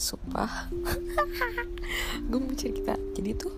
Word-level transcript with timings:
sumpah. 0.00 0.72
Gue 2.28 2.40
mau 2.40 2.56
cerita. 2.56 2.96
Jadi 3.14 3.30
tuh 3.36 3.54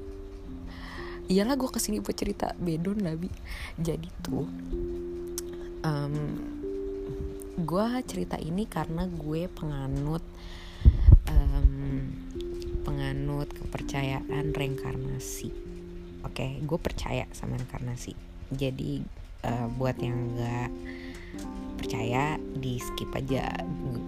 iyalah 1.33 1.57
gue 1.57 1.71
ke 1.71 1.81
sini 1.81 2.05
buat 2.05 2.17
cerita. 2.19 2.53
Bedon 2.61 3.01
lah 3.01 3.17
bi 3.17 3.33
jadi 3.81 4.09
tuh 4.21 4.45
um, 5.87 6.17
gue 7.57 7.87
cerita 8.09 8.37
ini 8.37 8.65
karena 8.69 9.07
gue 9.09 9.49
penganut 9.49 10.25
um, 11.29 12.11
penganut 12.83 13.49
kepercayaan 13.49 14.53
reinkarnasi. 14.53 15.49
Oke 16.23 16.37
okay, 16.37 16.53
gue 16.63 16.79
percaya 16.79 17.25
sama 17.33 17.57
reinkarnasi. 17.57 18.13
Jadi 18.53 19.01
uh, 19.47 19.67
buat 19.73 19.97
yang 20.05 20.37
nggak 20.37 20.71
percaya 21.81 22.37
di 22.57 22.77
skip 22.77 23.11
aja. 23.17 23.49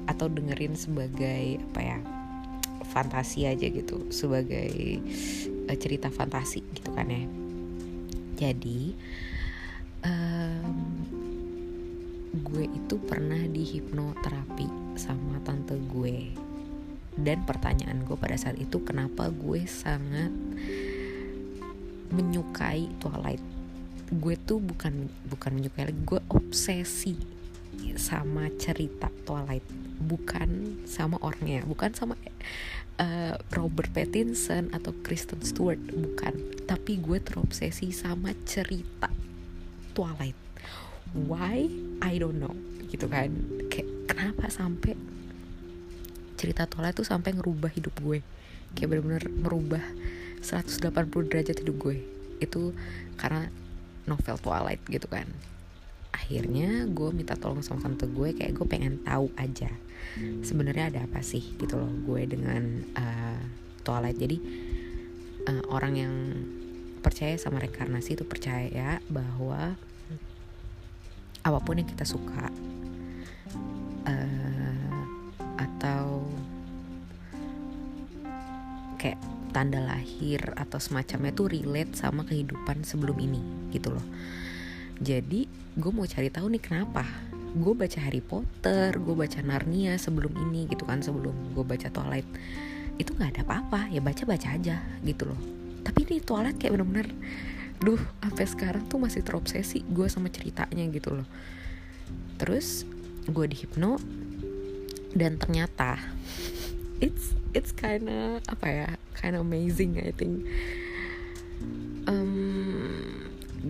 Atau 0.05 0.29
dengerin 0.29 0.77
sebagai 0.77 1.59
apa 1.73 1.81
ya 1.81 1.99
fantasi 2.95 3.51
aja 3.51 3.67
gitu 3.67 4.07
sebagai 4.15 5.03
uh, 5.67 5.75
cerita 5.75 6.07
fantasi 6.15 6.63
gitu 6.79 6.95
kan 6.95 7.11
ya. 7.11 7.27
Jadi 8.39 8.95
um, 10.07 10.79
gue 12.39 12.65
itu 12.71 12.95
pernah 13.03 13.43
di 13.51 13.67
hipnoterapi 13.67 14.95
sama 14.95 15.43
tante 15.43 15.75
gue. 15.91 16.31
Dan 17.15 17.47
pertanyaan 17.47 18.07
gue 18.07 18.15
pada 18.19 18.39
saat 18.39 18.59
itu 18.59 18.83
kenapa 18.83 19.31
gue 19.31 19.67
sangat 19.67 20.31
menyukai 22.15 22.91
Twilight? 23.03 23.43
Gue 24.15 24.39
tuh 24.39 24.63
bukan 24.63 25.11
bukan 25.27 25.51
menyukai 25.51 25.91
lagi 25.91 25.99
gue 26.07 26.21
obsesi 26.31 27.34
sama 27.97 28.51
cerita 28.57 29.09
Twilight. 29.25 29.65
Bukan 30.05 30.83
sama 30.85 31.17
orangnya 31.23 31.63
bukan 31.65 31.95
sama 31.95 32.19
uh, 32.99 33.35
Robert 33.55 33.91
Pattinson 33.95 34.71
atau 34.75 34.93
Kristen 35.03 35.41
Stewart. 35.43 35.81
Bukan. 35.81 36.65
Tapi 36.65 36.99
gue 37.01 37.19
terobsesi 37.21 37.91
sama 37.95 38.35
cerita 38.45 39.11
Twilight. 39.95 40.39
Why? 41.15 41.71
I 42.03 42.15
don't 42.19 42.43
know. 42.43 42.55
Gitu 42.91 43.07
kan. 43.07 43.31
Kayak 43.71 43.89
kenapa 44.11 44.51
sampai 44.51 44.99
cerita 46.35 46.67
Twilight 46.67 46.99
tuh 46.99 47.07
sampai 47.07 47.35
ngerubah 47.39 47.71
hidup 47.73 47.95
gue? 48.03 48.21
Kayak 48.75 48.99
bener-bener 48.99 49.25
merubah 49.31 49.85
180 50.43 50.91
derajat 51.31 51.57
hidup 51.63 51.77
gue. 51.79 51.97
Itu 52.43 52.75
karena 53.17 53.49
novel 54.05 54.37
Twilight 54.37 54.85
gitu 54.91 55.09
kan 55.09 55.25
akhirnya 56.25 56.89
gue 56.89 57.13
minta 57.13 57.37
tolong 57.37 57.61
sama 57.61 57.85
tante 57.85 58.09
gue 58.09 58.33
kayak 58.33 58.57
gue 58.57 58.65
pengen 58.65 59.05
tahu 59.05 59.29
aja 59.37 59.69
sebenarnya 60.41 60.89
ada 60.89 61.01
apa 61.05 61.21
sih 61.21 61.43
gitu 61.59 61.75
loh 61.75 61.91
gue 62.07 62.23
dengan 62.29 62.63
uh, 62.95 63.41
Twilight. 63.85 64.19
Jadi 64.19 64.37
uh, 65.51 65.63
orang 65.69 65.95
yang 65.99 66.15
percaya 67.05 67.37
sama 67.37 67.61
reinkarnasi 67.61 68.17
itu 68.17 68.25
percaya 68.25 69.03
bahwa 69.13 69.77
apa 71.45 71.59
pun 71.61 71.77
yang 71.77 71.89
kita 71.89 72.09
suka 72.09 72.49
uh, 74.09 75.03
atau 75.61 76.25
kayak 78.97 79.21
tanda 79.53 79.85
lahir 79.85 80.41
atau 80.57 80.81
semacamnya 80.81 81.37
tuh 81.37 81.53
relate 81.53 81.93
sama 81.93 82.25
kehidupan 82.25 82.81
sebelum 82.81 83.21
ini 83.21 83.45
gitu 83.77 83.93
loh 83.93 84.07
jadi 85.03 85.51
gue 85.75 85.91
mau 85.91 86.07
cari 86.07 86.31
tahu 86.31 86.47
nih 86.55 86.63
kenapa. 86.63 87.03
Gue 87.55 87.75
baca 87.75 87.99
Harry 88.03 88.23
Potter 88.23 88.95
gue 88.99 89.15
baca 89.15 89.39
Narnia 89.43 89.95
sebelum 89.99 90.35
ini 90.51 90.71
gitu 90.71 90.87
kan 90.87 91.03
sebelum 91.03 91.35
gue 91.55 91.65
baca 91.67 91.91
Twilight. 91.91 92.27
Itu 92.99 93.15
nggak 93.15 93.39
ada 93.39 93.43
apa-apa 93.47 93.91
ya 93.91 93.99
baca 93.99 94.23
baca 94.27 94.55
aja 94.55 94.83
gitu 95.03 95.31
loh. 95.31 95.41
Tapi 95.83 96.07
ini 96.07 96.23
Twilight 96.23 96.59
kayak 96.59 96.79
bener-bener 96.79 97.09
duh 97.83 97.99
sampai 98.23 98.47
sekarang 98.47 98.85
tuh 98.87 99.03
masih 99.03 99.27
terobsesi 99.27 99.83
gue 99.83 100.07
sama 100.07 100.31
ceritanya 100.31 100.87
gitu 100.91 101.15
loh. 101.15 101.27
Terus 102.39 102.87
gue 103.27 103.47
dihipno 103.51 103.99
dan 105.15 105.39
ternyata 105.39 105.99
it's 107.05 107.35
it's 107.55 107.71
kinda 107.75 108.43
apa 108.47 108.67
ya 108.67 108.89
kinda 109.19 109.43
amazing 109.43 109.99
I 109.99 110.15
think. 110.15 110.47
Um, 112.05 113.25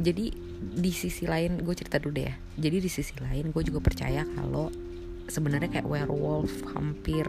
jadi 0.05 0.44
di 0.61 0.93
sisi 0.95 1.27
lain 1.29 1.61
gue 1.61 1.75
cerita 1.77 1.99
dulu 1.99 2.17
deh 2.17 2.27
ya. 2.31 2.35
Jadi 2.59 2.77
di 2.83 2.91
sisi 2.91 3.15
lain 3.21 3.51
gue 3.51 3.63
juga 3.67 3.83
percaya 3.83 4.25
kalau 4.25 4.71
sebenarnya 5.29 5.81
kayak 5.81 5.89
werewolf 5.89 6.53
hampir 6.77 7.25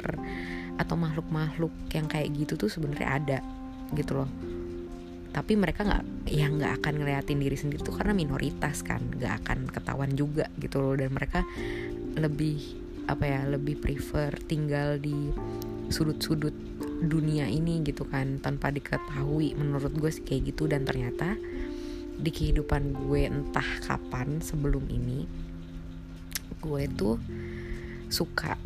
atau 0.76 0.96
makhluk-makhluk 1.00 1.72
yang 1.96 2.08
kayak 2.12 2.36
gitu 2.36 2.60
tuh 2.60 2.70
sebenarnya 2.72 3.10
ada 3.10 3.40
gitu 3.96 4.24
loh. 4.24 4.30
Tapi 5.36 5.60
mereka 5.60 5.84
nggak 5.84 6.32
yang 6.32 6.60
nggak 6.60 6.80
akan 6.80 6.94
ngeliatin 7.04 7.40
diri 7.44 7.58
sendiri 7.60 7.84
tuh 7.84 7.96
karena 7.96 8.16
minoritas 8.16 8.80
kan 8.84 9.04
nggak 9.04 9.44
akan 9.44 9.60
ketahuan 9.68 10.12
juga 10.16 10.48
gitu 10.60 10.80
loh. 10.80 10.96
Dan 10.96 11.12
mereka 11.12 11.44
lebih 12.16 12.60
apa 13.06 13.24
ya 13.28 13.42
lebih 13.46 13.78
prefer 13.78 14.34
tinggal 14.48 14.98
di 14.98 15.30
sudut-sudut 15.92 16.56
dunia 17.06 17.46
ini 17.46 17.84
gitu 17.84 18.08
kan 18.08 18.40
tanpa 18.40 18.72
diketahui. 18.72 19.56
Menurut 19.60 19.92
gue 19.96 20.12
sih 20.12 20.24
kayak 20.24 20.56
gitu. 20.56 20.72
Dan 20.72 20.88
ternyata 20.88 21.36
di 22.16 22.32
kehidupan 22.32 22.96
gue 23.06 23.28
entah 23.28 23.70
kapan 23.84 24.40
sebelum 24.40 24.88
ini 24.88 25.28
gue 26.66 26.84
tuh 26.98 27.22
suka 28.10 28.58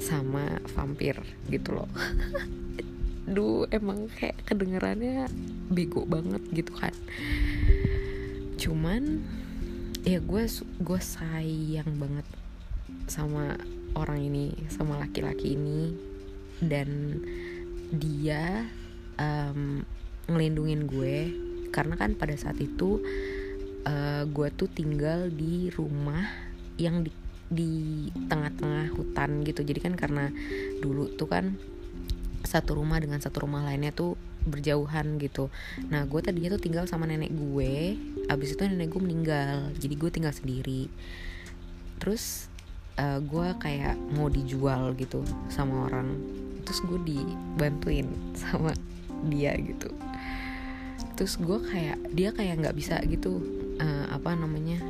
sama 0.00 0.62
vampir 0.72 1.18
gitu 1.50 1.76
loh. 1.76 1.90
Duh 3.34 3.66
emang 3.70 4.10
kayak 4.16 4.38
kedengerannya 4.46 5.26
bego 5.70 6.06
banget 6.06 6.42
gitu 6.54 6.72
kan. 6.74 6.94
Cuman 8.56 9.22
ya 10.06 10.18
gue 10.22 10.44
gue 10.80 11.00
sayang 11.00 11.90
banget 12.00 12.26
sama 13.10 13.58
orang 13.98 14.30
ini 14.30 14.54
sama 14.70 14.98
laki-laki 14.98 15.58
ini. 15.58 15.94
Dan 16.60 17.20
dia 17.90 18.68
um, 19.18 19.82
ngelindungin 20.28 20.86
gue 20.86 21.49
karena 21.70 21.94
kan 21.94 22.18
pada 22.18 22.34
saat 22.34 22.58
itu 22.58 23.00
uh, 23.86 24.22
gue 24.26 24.48
tuh 24.54 24.68
tinggal 24.70 25.30
di 25.30 25.70
rumah 25.72 26.26
yang 26.76 27.06
di 27.06 27.12
di 27.50 28.06
tengah-tengah 28.30 28.94
hutan 28.94 29.42
gitu. 29.42 29.66
Jadi 29.66 29.80
kan 29.82 29.94
karena 29.98 30.30
dulu 30.78 31.10
tuh 31.18 31.26
kan 31.26 31.58
satu 32.46 32.78
rumah 32.78 33.02
dengan 33.02 33.18
satu 33.18 33.42
rumah 33.44 33.66
lainnya 33.66 33.90
tuh 33.90 34.14
berjauhan 34.46 35.18
gitu. 35.18 35.50
Nah 35.90 36.06
gue 36.06 36.20
tadinya 36.22 36.54
tuh 36.54 36.62
tinggal 36.62 36.86
sama 36.86 37.10
nenek 37.10 37.34
gue. 37.34 37.98
Abis 38.30 38.54
itu 38.54 38.62
nenek 38.66 38.94
gue 38.94 39.02
meninggal. 39.02 39.74
Jadi 39.76 39.94
gue 39.98 40.10
tinggal 40.14 40.32
sendiri. 40.32 40.86
Terus 41.98 42.46
uh, 42.96 43.18
gue 43.18 43.48
kayak 43.58 43.98
mau 44.14 44.30
dijual 44.30 44.94
gitu 44.94 45.26
sama 45.50 45.90
orang. 45.90 46.16
Terus 46.62 46.80
gue 46.86 46.98
dibantuin 47.02 48.06
sama 48.38 48.70
dia 49.26 49.52
gitu 49.58 49.90
terus 51.20 51.36
gue 51.36 51.60
kayak 51.60 52.00
dia 52.16 52.32
kayak 52.32 52.64
nggak 52.64 52.76
bisa 52.80 52.96
gitu 53.04 53.44
uh, 53.76 54.08
apa 54.08 54.32
namanya 54.32 54.80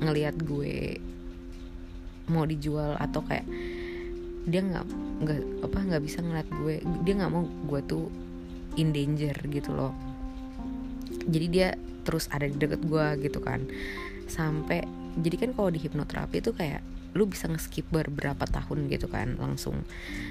ngelihat 0.00 0.32
gue 0.40 0.96
mau 2.32 2.48
dijual 2.48 2.96
atau 2.96 3.20
kayak 3.28 3.44
dia 4.48 4.64
nggak 4.64 4.88
nggak 5.20 5.40
apa 5.68 5.78
nggak 5.84 6.00
bisa 6.00 6.24
ngeliat 6.24 6.48
gue 6.48 6.80
dia 7.04 7.12
nggak 7.12 7.28
mau 7.28 7.44
gue 7.44 7.80
tuh 7.84 8.08
in 8.80 8.88
danger 8.96 9.36
gitu 9.52 9.76
loh. 9.76 9.92
Jadi 11.28 11.46
dia 11.52 11.76
terus 12.08 12.32
ada 12.32 12.48
di 12.48 12.56
deket 12.56 12.80
gue 12.80 13.06
gitu 13.28 13.44
kan. 13.44 13.60
Sampai 14.32 14.88
jadi 15.20 15.44
kan 15.44 15.52
kalau 15.52 15.68
di 15.68 15.76
hipnoterapi 15.76 16.40
itu 16.40 16.56
kayak 16.56 16.80
lu 17.12 17.28
bisa 17.28 17.52
ngeskip 17.52 17.84
beberapa 17.92 18.48
tahun 18.48 18.88
gitu 18.88 19.12
kan 19.12 19.36
langsung. 19.36 19.84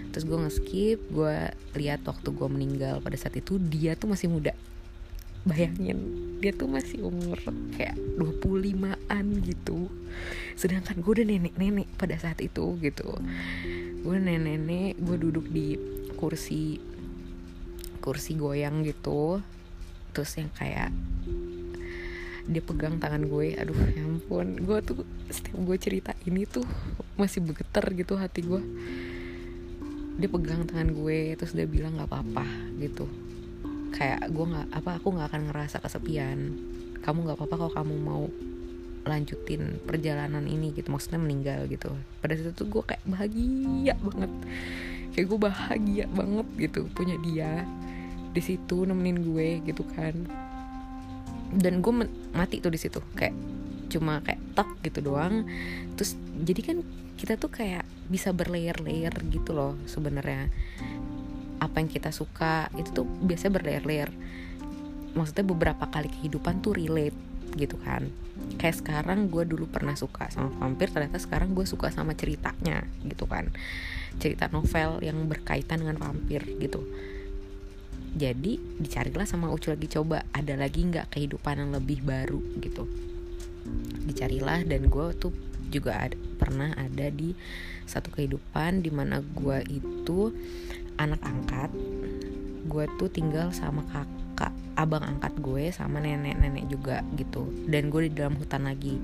Terus 0.10 0.26
gue 0.26 0.38
ngeskip 0.42 1.00
gue 1.14 1.54
lihat 1.78 2.02
waktu 2.10 2.34
gue 2.34 2.48
meninggal 2.50 2.98
pada 3.06 3.14
saat 3.14 3.38
itu 3.38 3.62
dia 3.62 3.94
tuh 3.94 4.10
masih 4.10 4.26
muda 4.26 4.58
bayangin 5.48 6.00
dia 6.40 6.56
tuh 6.56 6.72
masih 6.72 7.04
umur 7.04 7.36
kayak 7.76 8.00
25an 8.16 9.26
gitu. 9.44 9.92
Sedangkan 10.56 11.04
gue 11.04 11.12
udah 11.20 11.28
nenek-nenek 11.28 11.88
pada 12.00 12.16
saat 12.16 12.40
itu 12.40 12.80
gitu. 12.80 13.12
Gue 14.04 14.16
nenek-nenek 14.16 14.96
gue 15.00 15.18
duduk 15.20 15.46
di 15.52 15.76
kursi 16.16 16.80
kursi 18.00 18.40
goyang 18.40 18.88
gitu. 18.88 19.44
Terus 20.16 20.32
yang 20.40 20.52
kayak 20.56 20.92
dia 22.50 22.64
pegang 22.66 22.98
tangan 22.98 23.28
gue 23.28 23.60
aduh 23.60 23.76
ya 23.76 24.04
ampun. 24.08 24.64
Gue 24.64 24.80
tuh 24.80 25.04
setiap 25.28 25.60
gue 25.60 25.76
cerita 25.76 26.16
ini 26.24 26.48
tuh 26.48 26.64
masih 27.20 27.44
bergetar 27.44 27.84
gitu 27.92 28.16
hati 28.16 28.48
gue 28.48 28.64
dia 30.20 30.28
pegang 30.28 30.68
tangan 30.68 30.92
gue 30.92 31.40
terus 31.40 31.56
dia 31.56 31.64
bilang 31.64 31.96
nggak 31.96 32.12
apa-apa 32.12 32.44
gitu 32.84 33.08
kayak 33.94 34.30
gue 34.30 34.46
nggak 34.46 34.68
apa 34.74 35.02
aku 35.02 35.08
nggak 35.16 35.28
akan 35.34 35.42
ngerasa 35.52 35.78
kesepian. 35.84 36.56
Kamu 37.00 37.26
nggak 37.26 37.38
apa-apa 37.40 37.56
kalau 37.56 37.74
kamu 37.74 37.96
mau 38.00 38.24
lanjutin 39.08 39.80
perjalanan 39.88 40.44
ini 40.46 40.76
gitu 40.76 40.92
maksudnya 40.92 41.18
meninggal 41.18 41.66
gitu. 41.72 41.90
Pada 42.20 42.36
saat 42.36 42.54
itu 42.54 42.66
gue 42.68 42.84
kayak 42.84 43.04
bahagia 43.08 43.96
banget. 43.98 44.32
Kayak 45.16 45.26
gue 45.26 45.40
bahagia 45.40 46.06
banget 46.12 46.48
gitu 46.60 46.80
punya 46.94 47.16
dia 47.26 47.66
di 48.30 48.42
situ 48.46 48.86
nemenin 48.86 49.26
gue 49.26 49.64
gitu 49.66 49.84
kan. 49.96 50.14
Dan 51.50 51.82
gue 51.82 51.94
mati 52.36 52.62
tuh 52.62 52.70
di 52.70 52.80
situ 52.80 53.02
kayak 53.18 53.34
cuma 53.90 54.22
kayak 54.22 54.40
tok 54.54 54.70
gitu 54.86 55.02
doang. 55.02 55.50
Terus 55.98 56.14
jadi 56.46 56.62
kan 56.62 56.78
kita 57.20 57.36
tuh 57.36 57.52
kayak 57.52 57.84
bisa 58.08 58.32
berlayer-layer 58.32 59.12
gitu 59.28 59.52
loh 59.52 59.76
sebenarnya 59.86 60.48
apa 61.60 61.84
yang 61.84 61.92
kita 61.92 62.12
suka 62.16 62.72
itu 62.80 63.04
tuh 63.04 63.06
biasanya 63.06 63.60
berlayer-layer 63.60 64.10
maksudnya 65.14 65.46
beberapa 65.46 65.86
kali 65.90 66.10
kehidupan 66.10 66.62
tuh 66.62 66.78
relate 66.78 67.18
gitu 67.58 67.82
kan. 67.82 68.10
Kayak 68.62 68.82
sekarang 68.84 69.28
gue 69.34 69.44
dulu 69.48 69.66
pernah 69.66 69.98
suka 69.98 70.30
sama 70.30 70.54
vampir 70.54 70.94
ternyata 70.94 71.18
sekarang 71.18 71.58
gue 71.58 71.66
suka 71.66 71.90
sama 71.90 72.14
ceritanya 72.14 72.86
gitu 73.06 73.26
kan. 73.26 73.50
Cerita 74.22 74.52
novel 74.52 75.02
yang 75.02 75.18
berkaitan 75.26 75.82
dengan 75.82 75.98
vampir 75.98 76.46
gitu. 76.62 76.86
Jadi 78.10 78.58
dicarilah 78.82 79.26
sama 79.30 79.54
Ucu 79.54 79.70
lagi 79.70 79.86
coba 79.86 80.26
ada 80.34 80.58
lagi 80.58 80.82
nggak 80.82 81.14
kehidupan 81.14 81.62
yang 81.62 81.72
lebih 81.78 82.02
baru 82.02 82.42
gitu. 82.62 82.90
Dicarilah 84.10 84.66
dan 84.66 84.90
gue 84.90 85.08
tuh 85.18 85.34
juga 85.70 86.10
ada, 86.10 86.18
pernah 86.42 86.74
ada 86.74 87.14
di 87.14 87.38
satu 87.86 88.10
kehidupan 88.10 88.82
di 88.82 88.90
mana 88.90 89.22
gue 89.22 89.62
itu 89.70 90.34
anak 91.00 91.24
angkat 91.24 91.72
gue 92.70 92.86
tuh 93.00 93.10
tinggal 93.10 93.50
sama 93.50 93.82
kakak 93.90 94.54
abang 94.78 95.02
angkat 95.02 95.34
gue 95.42 95.74
sama 95.74 96.00
nenek-nenek 96.00 96.70
juga 96.70 97.02
gitu. 97.18 97.50
Dan 97.68 97.90
gue 97.90 98.08
di 98.08 98.12
dalam 98.14 98.38
hutan 98.38 98.70
lagi. 98.70 98.96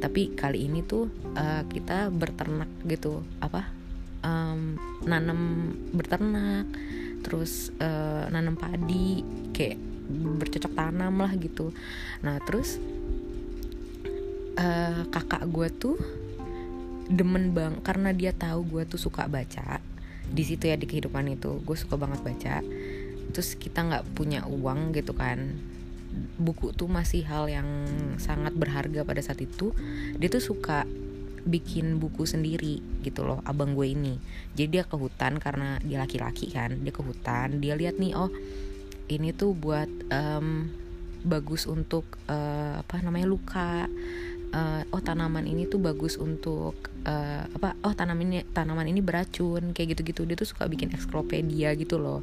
Tapi 0.00 0.32
kali 0.32 0.70
ini 0.70 0.80
tuh 0.86 1.10
uh, 1.36 1.66
kita 1.66 2.08
berternak 2.08 2.70
gitu. 2.86 3.20
Apa? 3.42 3.66
Um, 4.20 4.76
nanam 5.04 5.72
berternak 5.96 6.68
terus 7.20 7.68
uh, 7.80 8.28
nanam 8.32 8.56
padi 8.56 9.20
kayak 9.52 9.76
bercocok 10.40 10.72
tanam 10.72 11.20
lah 11.20 11.32
gitu. 11.36 11.74
Nah 12.24 12.40
terus 12.46 12.80
uh, 14.56 15.02
kakak 15.12 15.44
gue 15.52 15.68
tuh 15.72 15.96
demen 17.10 17.50
bang 17.50 17.74
karena 17.82 18.14
dia 18.14 18.30
tahu 18.30 18.62
gue 18.78 18.82
tuh 18.86 19.00
suka 19.00 19.26
baca 19.26 19.82
di 20.30 20.42
situ 20.46 20.70
ya 20.70 20.78
di 20.78 20.86
kehidupan 20.86 21.26
itu. 21.30 21.60
Gue 21.66 21.76
suka 21.76 21.98
banget 21.98 22.22
baca. 22.22 22.56
Terus 23.30 23.58
kita 23.58 23.86
nggak 23.86 24.14
punya 24.14 24.46
uang 24.46 24.94
gitu 24.94 25.12
kan. 25.12 25.58
Buku 26.38 26.74
tuh 26.74 26.90
masih 26.90 27.22
hal 27.26 27.46
yang 27.46 27.66
sangat 28.18 28.54
berharga 28.54 29.06
pada 29.06 29.20
saat 29.22 29.42
itu. 29.42 29.74
Dia 30.18 30.30
tuh 30.30 30.42
suka 30.42 30.86
bikin 31.40 31.96
buku 31.96 32.28
sendiri 32.28 32.84
gitu 33.00 33.24
loh 33.24 33.40
abang 33.48 33.72
gue 33.72 33.90
ini. 33.90 34.20
Jadi 34.54 34.80
dia 34.80 34.84
ke 34.84 34.96
hutan 34.96 35.40
karena 35.40 35.80
dia 35.80 36.00
laki-laki 36.00 36.52
kan 36.52 36.80
dia 36.80 36.92
ke 36.92 37.02
hutan. 37.02 37.58
Dia 37.62 37.74
lihat 37.78 37.96
nih 37.96 38.12
oh 38.16 38.28
ini 39.10 39.34
tuh 39.34 39.56
buat 39.56 39.90
um, 40.12 40.70
bagus 41.24 41.68
untuk 41.68 42.04
uh, 42.30 42.80
apa 42.80 43.02
namanya 43.04 43.28
luka 43.28 43.90
uh, 44.54 44.82
oh 44.90 45.02
tanaman 45.02 45.46
ini 45.46 45.66
tuh 45.66 45.78
bagus 45.82 46.18
untuk 46.18 46.76
uh, 47.06 47.44
apa 47.46 47.76
oh 47.86 47.94
tanaman 47.94 48.26
ini 48.26 48.40
tanaman 48.50 48.86
ini 48.88 49.00
beracun 49.02 49.72
kayak 49.74 49.96
gitu-gitu. 49.96 50.26
Dia 50.26 50.36
tuh 50.38 50.48
suka 50.48 50.66
bikin 50.66 50.94
eksklopedia 50.94 51.74
gitu 51.78 51.98
loh. 51.98 52.22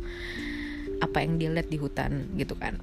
Apa 1.00 1.22
yang 1.24 1.38
dia 1.38 1.50
lihat 1.54 1.70
di 1.70 1.78
hutan 1.78 2.32
gitu 2.36 2.58
kan. 2.58 2.80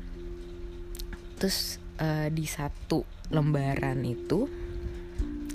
Terus 1.39 1.83
uh, 2.01 2.31
di 2.31 2.47
satu 2.47 3.03
lembaran 3.33 4.01
itu 4.05 4.47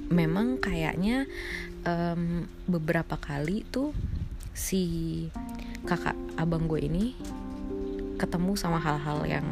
memang 0.09 0.57
kayaknya 0.57 1.29
um, 1.85 2.49
beberapa 2.65 3.15
kali 3.15 3.61
tuh 3.69 3.93
si 4.57 4.83
kakak 5.85 6.17
abang 6.35 6.67
gue 6.67 6.81
ini 6.83 7.15
ketemu 8.19 8.59
sama 8.59 8.83
hal-hal 8.83 9.23
yang 9.23 9.47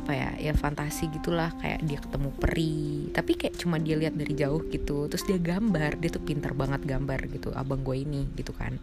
apa 0.00 0.16
ya 0.16 0.30
ya 0.40 0.52
fantasi 0.56 1.12
gitulah 1.12 1.52
kayak 1.60 1.84
dia 1.84 2.00
ketemu 2.00 2.30
peri 2.40 3.12
tapi 3.12 3.36
kayak 3.36 3.54
cuma 3.60 3.76
dia 3.76 4.00
lihat 4.00 4.16
dari 4.16 4.32
jauh 4.32 4.64
gitu 4.72 5.12
terus 5.12 5.28
dia 5.28 5.36
gambar 5.36 6.00
dia 6.00 6.08
tuh 6.08 6.24
pinter 6.24 6.56
banget 6.56 6.80
gambar 6.88 7.20
gitu 7.28 7.52
abang 7.52 7.84
gue 7.84 8.00
ini 8.00 8.24
gitu 8.40 8.56
kan. 8.56 8.80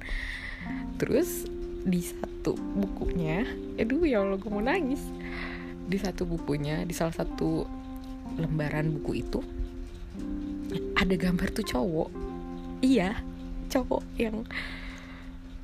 Terus 1.02 1.50
di 1.88 2.06
satu 2.06 2.54
bukunya 2.54 3.50
aduh 3.82 4.06
ya 4.06 4.22
allah 4.22 4.38
gue 4.38 4.52
mau 4.54 4.62
nangis. 4.62 5.02
Di 5.90 5.98
satu 5.98 6.30
bukunya 6.30 6.86
di 6.86 6.94
salah 6.94 7.18
satu 7.18 7.66
lembaran 8.38 8.94
buku 9.02 9.26
itu 9.26 9.42
ada 10.94 11.16
gambar 11.18 11.50
tuh 11.50 11.66
cowok. 11.66 12.10
Iya 12.86 13.18
cowok 13.74 14.06
yang 14.22 14.46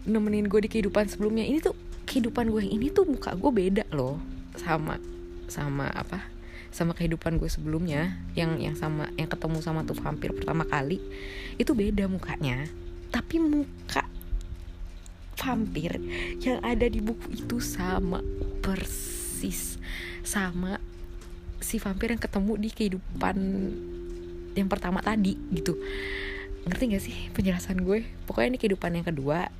nemenin 0.09 0.49
gue 0.49 0.65
di 0.65 0.69
kehidupan 0.73 1.05
sebelumnya. 1.05 1.45
Ini 1.45 1.61
tuh 1.61 1.77
kehidupan 2.09 2.49
gue 2.49 2.65
ini 2.65 2.89
tuh 2.89 3.05
muka 3.05 3.37
gue 3.37 3.51
beda 3.53 3.85
loh 3.93 4.17
sama 4.57 5.12
sama 5.47 5.89
apa 5.91 6.23
sama 6.73 6.97
kehidupan 6.97 7.37
gue 7.37 7.45
sebelumnya 7.45 8.17
yang 8.33 8.57
yang 8.57 8.73
sama 8.73 9.13
yang 9.13 9.29
ketemu 9.29 9.61
sama 9.61 9.85
tuh 9.85 9.93
vampir 9.93 10.33
pertama 10.33 10.65
kali 10.65 10.97
itu 11.61 11.71
beda 11.77 12.09
mukanya. 12.09 12.65
Tapi 13.13 13.37
muka 13.37 14.09
vampir 15.37 16.01
yang 16.41 16.57
ada 16.65 16.89
di 16.89 16.97
buku 16.97 17.45
itu 17.45 17.61
sama 17.61 18.25
persis 18.65 19.77
sama 20.25 20.81
si 21.61 21.77
vampir 21.77 22.09
yang 22.09 22.21
ketemu 22.21 22.53
di 22.57 22.69
kehidupan 22.73 23.37
yang 24.57 24.65
pertama 24.65 24.97
tadi 25.05 25.37
gitu. 25.53 25.77
Ngerti 26.65 26.83
gak 26.95 27.03
sih 27.03 27.17
penjelasan 27.37 27.85
gue? 27.85 28.01
Pokoknya 28.25 28.55
ini 28.55 28.59
kehidupan 28.61 28.97
yang 28.97 29.05
kedua 29.05 29.51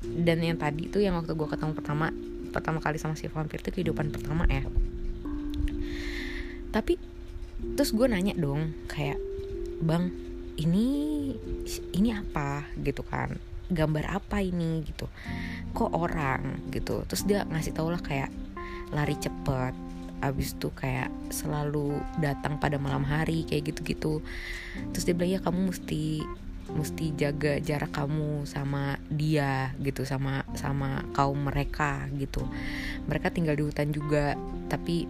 dan 0.00 0.40
yang 0.40 0.56
tadi 0.56 0.88
tuh 0.88 1.04
yang 1.04 1.16
waktu 1.20 1.36
gue 1.36 1.48
ketemu 1.48 1.72
pertama 1.76 2.08
pertama 2.50 2.78
kali 2.82 2.96
sama 2.96 3.14
si 3.14 3.28
vampir 3.28 3.60
tuh 3.60 3.70
kehidupan 3.70 4.10
pertama 4.10 4.48
ya. 4.48 4.64
Tapi 6.70 6.96
terus 7.76 7.92
gue 7.92 8.06
nanya 8.08 8.32
dong 8.34 8.72
kayak 8.88 9.20
bang 9.84 10.08
ini 10.56 10.86
ini 11.94 12.08
apa? 12.16 12.64
Gitu 12.80 13.04
kan. 13.04 13.36
Gambar 13.70 14.18
apa 14.18 14.42
ini? 14.42 14.82
Gitu. 14.82 15.06
Kok 15.76 15.94
orang? 15.94 16.68
Gitu. 16.72 17.06
Terus 17.06 17.22
dia 17.28 17.46
ngasih 17.46 17.76
tau 17.76 17.92
lah 17.92 18.02
kayak 18.02 18.32
lari 18.90 19.14
cepet 19.14 19.74
abis 20.20 20.52
tuh 20.60 20.68
kayak 20.76 21.08
selalu 21.32 21.96
datang 22.20 22.60
pada 22.60 22.76
malam 22.76 23.04
hari 23.04 23.48
kayak 23.48 23.72
gitu-gitu. 23.72 24.20
Terus 24.92 25.04
dia 25.08 25.14
bilang 25.16 25.32
ya 25.32 25.40
kamu 25.40 25.72
mesti 25.72 26.20
mesti 26.70 27.12
jaga 27.18 27.58
jarak 27.58 27.90
kamu 27.90 28.46
sama 28.46 28.96
dia 29.10 29.74
gitu 29.82 30.06
sama 30.06 30.46
sama 30.54 31.02
kaum 31.16 31.50
mereka 31.50 32.06
gitu. 32.16 32.46
Mereka 33.10 33.34
tinggal 33.34 33.58
di 33.58 33.64
hutan 33.66 33.90
juga 33.90 34.38
tapi 34.70 35.06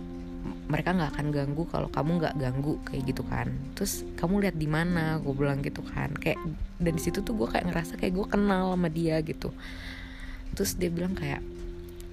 mereka 0.70 0.94
nggak 0.94 1.10
akan 1.18 1.26
ganggu 1.34 1.62
kalau 1.68 1.88
kamu 1.90 2.10
nggak 2.22 2.36
ganggu 2.38 2.74
kayak 2.86 3.02
gitu 3.10 3.22
kan. 3.26 3.50
Terus 3.74 4.06
kamu 4.16 4.46
lihat 4.46 4.56
di 4.56 4.68
mana 4.70 5.18
gue 5.18 5.34
bilang 5.34 5.60
gitu 5.60 5.82
kan. 5.82 6.14
Kayak 6.16 6.38
dan 6.78 6.94
di 6.96 7.02
situ 7.02 7.20
tuh 7.20 7.34
gue 7.36 7.48
kayak 7.50 7.68
ngerasa 7.68 7.98
kayak 7.98 8.14
gue 8.14 8.26
kenal 8.30 8.72
sama 8.72 8.88
dia 8.88 9.18
gitu. 9.20 9.50
Terus 10.54 10.78
dia 10.78 10.88
bilang 10.88 11.18
kayak 11.18 11.42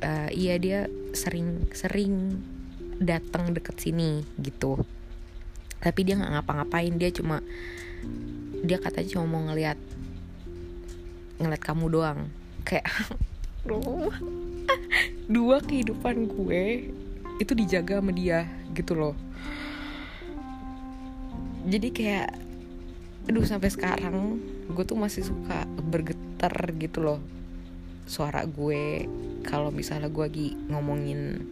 e, 0.01 0.11
iya 0.33 0.57
dia 0.57 0.79
sering 1.13 1.69
sering 1.71 2.41
datang 2.97 3.53
deket 3.53 3.77
sini 3.77 4.25
gitu. 4.41 4.81
Tapi 5.77 5.99
dia 6.01 6.17
nggak 6.17 6.41
ngapa-ngapain 6.41 6.97
dia 6.97 7.13
cuma 7.13 7.39
dia 8.65 8.77
katanya 8.81 9.07
cuma 9.13 9.25
mau 9.29 9.41
ngeliat 9.45 9.77
ngeliat 11.37 11.61
kamu 11.61 11.85
doang. 11.93 12.19
Kayak 12.65 12.89
dua 15.35 15.57
kehidupan 15.61 16.31
gue 16.31 16.89
itu 17.37 17.51
dijaga 17.53 18.01
sama 18.01 18.11
dia 18.15 18.49
gitu 18.73 18.97
loh. 18.97 19.15
Jadi 21.67 21.87
kayak 21.91 22.29
aduh 23.27 23.43
sampai 23.43 23.67
sekarang 23.67 24.39
gue 24.71 24.83
tuh 24.87 24.95
masih 24.95 25.27
suka 25.27 25.67
bergetar 25.83 26.55
gitu 26.79 27.03
loh 27.03 27.19
suara 28.07 28.47
gue 28.47 29.03
kalau 29.43 29.67
misalnya 29.67 30.07
gue 30.07 30.23
lagi 30.23 30.47
ngomongin 30.71 31.43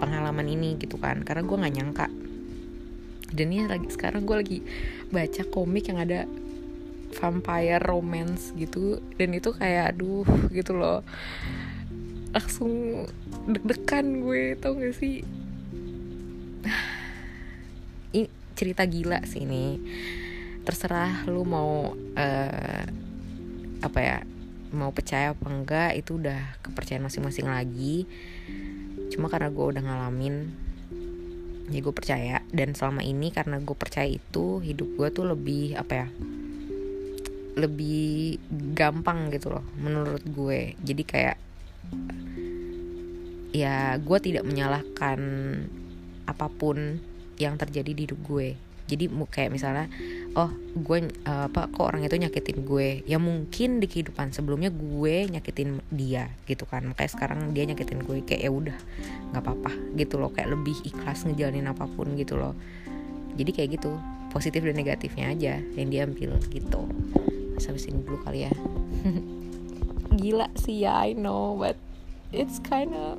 pengalaman 0.00 0.48
ini 0.48 0.80
gitu 0.80 0.96
kan. 0.96 1.20
Karena 1.22 1.44
gue 1.44 1.56
nggak 1.56 1.74
nyangka 1.76 2.06
dan 3.28 3.46
ini 3.52 3.68
lagi 3.68 3.88
sekarang 3.92 4.24
gue 4.24 4.36
lagi 4.36 4.58
baca 5.12 5.42
komik 5.52 5.92
yang 5.92 6.00
ada 6.00 6.24
vampire 7.16 7.80
romance 7.80 8.52
gitu. 8.56 9.00
Dan 9.16 9.36
itu 9.36 9.52
kayak 9.52 9.96
aduh 9.96 10.28
gitu 10.52 10.76
loh. 10.76 11.04
Langsung 12.32 13.04
deg-degan 13.48 14.24
gue 14.24 14.56
tau 14.60 14.76
gak 14.76 14.96
sih? 14.96 15.24
Ini 18.12 18.26
cerita 18.56 18.84
gila 18.84 19.24
sih 19.24 19.44
ini. 19.44 19.80
Terserah 20.64 21.24
lu 21.24 21.48
mau 21.48 21.96
uh, 21.96 22.84
apa 23.78 23.98
ya 24.02 24.18
mau 24.68 24.92
percaya 24.92 25.32
apa 25.32 25.48
enggak 25.48 25.96
itu 25.96 26.20
udah 26.20 26.60
kepercayaan 26.60 27.08
masing-masing 27.08 27.48
lagi. 27.48 28.04
Cuma 29.08 29.32
karena 29.32 29.48
gue 29.48 29.64
udah 29.64 29.80
ngalamin 29.80 30.67
ya 31.68 31.80
gue 31.80 31.94
percaya. 31.94 32.42
Dan 32.48 32.72
selama 32.72 33.04
ini 33.04 33.32
karena 33.32 33.60
gue 33.60 33.76
percaya 33.76 34.08
itu 34.08 34.60
hidup 34.64 34.88
gue 34.96 35.08
tuh 35.12 35.24
lebih 35.28 35.76
apa 35.76 35.92
ya 36.04 36.08
lebih 37.58 38.38
gampang 38.78 39.34
gitu 39.34 39.50
loh 39.50 39.64
menurut 39.82 40.22
gue. 40.22 40.78
Jadi 40.78 41.02
kayak 41.02 41.36
ya 43.50 43.98
gue 43.98 44.18
tidak 44.20 44.44
menyalahkan 44.46 45.20
apa 46.28 46.46
pun 46.52 47.02
yang 47.40 47.58
terjadi 47.58 47.90
di 47.90 48.02
hidup 48.06 48.20
gue. 48.22 48.54
Jadi 48.88 49.10
kayak 49.10 49.52
misalnya 49.52 49.86
oh 50.38 50.50
gue 50.54 51.10
uh, 51.26 51.50
apa 51.50 51.66
kok 51.66 51.82
orang 51.82 52.06
itu 52.06 52.14
nyakitin 52.14 52.62
gue? 52.62 53.02
Ya 53.02 53.18
mungkin 53.18 53.82
di 53.82 53.90
kehidupan 53.90 54.30
sebelumnya 54.30 54.70
gue 54.70 55.26
nyakitin 55.26 55.82
dia 55.90 56.30
gitu 56.46 56.62
kan. 56.62 56.86
Makanya 56.86 57.10
sekarang 57.10 57.40
dia 57.50 57.66
nyakitin 57.66 58.06
gue 58.06 58.22
kayak 58.22 58.46
ya 58.46 58.50
udah 58.54 58.78
nggak 59.34 59.42
apa-apa 59.42 59.72
gitu 59.98 60.22
loh. 60.22 60.30
Kayak 60.30 60.54
lebih 60.54 60.78
ikhlas 60.86 61.26
ngejalanin 61.26 61.66
apa 61.66 61.90
pun 61.90 62.14
gitu 62.14 62.38
loh. 62.38 62.54
Jadi 63.34 63.50
kayak 63.50 63.82
gitu 63.82 63.98
positif 64.30 64.62
dan 64.62 64.78
negatifnya 64.78 65.34
aja 65.34 65.58
yang 65.74 65.90
diambil 65.90 66.38
gitu. 66.46 66.86
Sampai 67.58 67.82
sini 67.82 67.98
dulu 68.06 68.22
kali 68.22 68.46
ya. 68.46 68.54
Gila 70.22 70.46
sih 70.54 70.86
ya 70.86 71.02
I 71.02 71.18
know 71.18 71.58
but 71.58 71.74
it's 72.30 72.62
kinda 72.62 73.18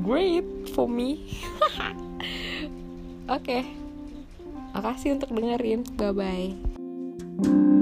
great 0.00 0.72
for 0.72 0.88
me. 0.88 1.28
Oke 3.28 3.44
okay. 3.60 3.81
Makasih 4.72 5.20
untuk 5.20 5.30
dengerin. 5.32 5.84
Bye 5.96 6.12
bye. 6.12 7.81